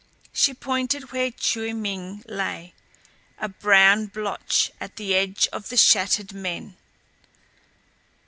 [0.33, 2.73] She pointed where Chiu Ming lay,
[3.37, 6.75] a brown blotch at the edge of the shattered men.